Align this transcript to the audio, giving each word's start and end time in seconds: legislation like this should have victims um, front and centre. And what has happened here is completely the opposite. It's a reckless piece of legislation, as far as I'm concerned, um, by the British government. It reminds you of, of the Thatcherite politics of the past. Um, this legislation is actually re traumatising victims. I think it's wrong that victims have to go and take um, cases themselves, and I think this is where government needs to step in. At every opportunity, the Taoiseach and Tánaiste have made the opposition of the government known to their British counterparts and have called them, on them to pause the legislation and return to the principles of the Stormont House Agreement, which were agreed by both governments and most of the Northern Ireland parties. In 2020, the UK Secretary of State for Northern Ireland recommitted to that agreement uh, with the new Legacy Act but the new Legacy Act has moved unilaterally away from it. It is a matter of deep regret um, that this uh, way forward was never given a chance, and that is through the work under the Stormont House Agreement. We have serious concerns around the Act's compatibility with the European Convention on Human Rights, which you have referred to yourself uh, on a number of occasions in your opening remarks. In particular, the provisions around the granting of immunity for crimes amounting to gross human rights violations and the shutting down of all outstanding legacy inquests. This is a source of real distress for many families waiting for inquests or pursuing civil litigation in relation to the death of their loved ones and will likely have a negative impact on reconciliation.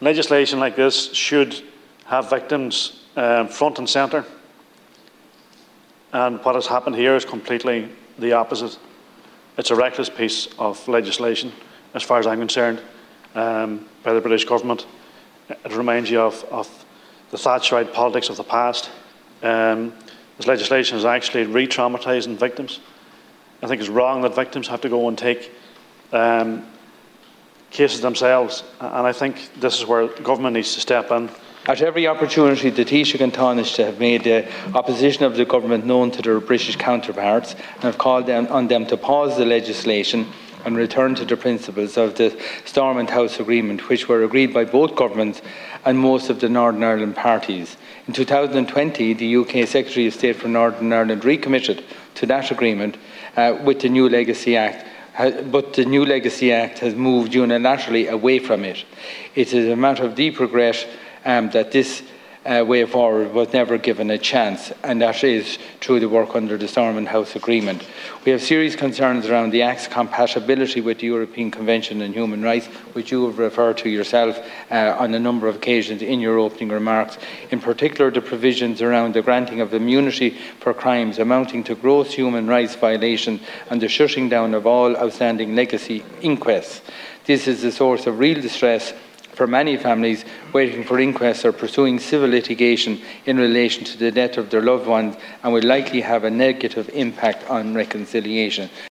legislation 0.00 0.58
like 0.58 0.76
this 0.76 1.12
should 1.12 1.62
have 2.04 2.30
victims 2.30 3.04
um, 3.16 3.48
front 3.48 3.78
and 3.78 3.88
centre. 3.88 4.24
And 6.12 6.42
what 6.44 6.54
has 6.54 6.66
happened 6.66 6.96
here 6.96 7.14
is 7.16 7.24
completely 7.24 7.88
the 8.18 8.32
opposite. 8.32 8.78
It's 9.58 9.70
a 9.70 9.74
reckless 9.74 10.08
piece 10.08 10.48
of 10.58 10.86
legislation, 10.88 11.52
as 11.94 12.02
far 12.02 12.18
as 12.18 12.26
I'm 12.26 12.38
concerned, 12.38 12.80
um, 13.34 13.86
by 14.02 14.12
the 14.12 14.20
British 14.20 14.44
government. 14.44 14.86
It 15.48 15.76
reminds 15.76 16.10
you 16.10 16.20
of, 16.20 16.44
of 16.44 16.84
the 17.30 17.36
Thatcherite 17.36 17.92
politics 17.92 18.28
of 18.30 18.36
the 18.36 18.44
past. 18.44 18.90
Um, 19.42 19.92
this 20.36 20.46
legislation 20.46 20.96
is 20.96 21.04
actually 21.04 21.44
re 21.44 21.66
traumatising 21.66 22.36
victims. 22.36 22.80
I 23.62 23.66
think 23.66 23.80
it's 23.80 23.90
wrong 23.90 24.22
that 24.22 24.34
victims 24.34 24.68
have 24.68 24.80
to 24.82 24.88
go 24.88 25.08
and 25.08 25.18
take 25.18 25.52
um, 26.12 26.66
cases 27.78 28.00
themselves, 28.00 28.64
and 28.80 29.06
I 29.06 29.12
think 29.12 29.50
this 29.60 29.78
is 29.78 29.86
where 29.86 30.08
government 30.08 30.54
needs 30.54 30.74
to 30.74 30.80
step 30.80 31.12
in. 31.12 31.30
At 31.66 31.80
every 31.80 32.08
opportunity, 32.08 32.70
the 32.70 32.84
Taoiseach 32.84 33.20
and 33.20 33.32
Tánaiste 33.32 33.84
have 33.84 34.00
made 34.00 34.24
the 34.24 34.48
opposition 34.74 35.22
of 35.22 35.36
the 35.36 35.44
government 35.44 35.86
known 35.86 36.10
to 36.10 36.20
their 36.20 36.40
British 36.40 36.74
counterparts 36.74 37.54
and 37.74 37.84
have 37.84 37.96
called 37.96 38.26
them, 38.26 38.48
on 38.48 38.66
them 38.66 38.84
to 38.86 38.96
pause 38.96 39.36
the 39.36 39.44
legislation 39.44 40.26
and 40.64 40.76
return 40.76 41.14
to 41.14 41.24
the 41.24 41.36
principles 41.36 41.96
of 41.96 42.16
the 42.16 42.36
Stormont 42.64 43.10
House 43.10 43.38
Agreement, 43.38 43.88
which 43.88 44.08
were 44.08 44.24
agreed 44.24 44.52
by 44.52 44.64
both 44.64 44.96
governments 44.96 45.40
and 45.84 45.96
most 45.96 46.30
of 46.30 46.40
the 46.40 46.48
Northern 46.48 46.82
Ireland 46.82 47.14
parties. 47.14 47.76
In 48.08 48.12
2020, 48.12 49.12
the 49.14 49.36
UK 49.36 49.68
Secretary 49.68 50.08
of 50.08 50.14
State 50.14 50.34
for 50.34 50.48
Northern 50.48 50.92
Ireland 50.92 51.24
recommitted 51.24 51.84
to 52.16 52.26
that 52.26 52.50
agreement 52.50 52.96
uh, 53.36 53.56
with 53.62 53.80
the 53.82 53.88
new 53.88 54.08
Legacy 54.08 54.56
Act 54.56 54.84
but 55.18 55.72
the 55.72 55.84
new 55.84 56.04
Legacy 56.04 56.52
Act 56.52 56.78
has 56.78 56.94
moved 56.94 57.32
unilaterally 57.32 58.08
away 58.08 58.38
from 58.38 58.64
it. 58.64 58.84
It 59.34 59.52
is 59.52 59.68
a 59.68 59.74
matter 59.74 60.04
of 60.04 60.14
deep 60.14 60.38
regret 60.38 60.86
um, 61.24 61.50
that 61.50 61.72
this 61.72 62.02
uh, 62.48 62.64
way 62.64 62.84
forward 62.86 63.34
was 63.34 63.52
never 63.52 63.76
given 63.76 64.10
a 64.10 64.16
chance, 64.16 64.72
and 64.82 65.02
that 65.02 65.22
is 65.22 65.58
through 65.80 66.00
the 66.00 66.08
work 66.08 66.34
under 66.34 66.56
the 66.56 66.66
Stormont 66.66 67.08
House 67.08 67.36
Agreement. 67.36 67.86
We 68.24 68.32
have 68.32 68.40
serious 68.40 68.74
concerns 68.74 69.26
around 69.26 69.50
the 69.50 69.62
Act's 69.62 69.86
compatibility 69.86 70.80
with 70.80 71.00
the 71.00 71.06
European 71.06 71.50
Convention 71.50 72.00
on 72.00 72.14
Human 72.14 72.42
Rights, 72.42 72.66
which 72.94 73.12
you 73.12 73.26
have 73.26 73.38
referred 73.38 73.76
to 73.78 73.90
yourself 73.90 74.38
uh, 74.70 74.96
on 74.98 75.12
a 75.12 75.18
number 75.18 75.46
of 75.46 75.56
occasions 75.56 76.00
in 76.00 76.20
your 76.20 76.38
opening 76.38 76.70
remarks. 76.70 77.18
In 77.50 77.60
particular, 77.60 78.10
the 78.10 78.22
provisions 78.22 78.80
around 78.80 79.12
the 79.12 79.22
granting 79.22 79.60
of 79.60 79.74
immunity 79.74 80.30
for 80.60 80.72
crimes 80.72 81.18
amounting 81.18 81.64
to 81.64 81.74
gross 81.74 82.14
human 82.14 82.46
rights 82.46 82.74
violations 82.74 83.42
and 83.68 83.82
the 83.82 83.88
shutting 83.88 84.30
down 84.30 84.54
of 84.54 84.66
all 84.66 84.96
outstanding 84.96 85.54
legacy 85.54 86.02
inquests. 86.22 86.80
This 87.26 87.46
is 87.46 87.62
a 87.62 87.72
source 87.72 88.06
of 88.06 88.18
real 88.18 88.40
distress 88.40 88.94
for 89.38 89.46
many 89.46 89.76
families 89.76 90.24
waiting 90.52 90.82
for 90.82 90.98
inquests 90.98 91.44
or 91.44 91.52
pursuing 91.52 92.00
civil 92.00 92.28
litigation 92.28 93.00
in 93.24 93.36
relation 93.36 93.84
to 93.84 93.96
the 93.96 94.10
death 94.10 94.36
of 94.36 94.50
their 94.50 94.62
loved 94.62 94.84
ones 94.84 95.16
and 95.44 95.52
will 95.52 95.62
likely 95.62 96.00
have 96.00 96.24
a 96.24 96.30
negative 96.30 96.90
impact 96.92 97.48
on 97.48 97.72
reconciliation. 97.72 98.68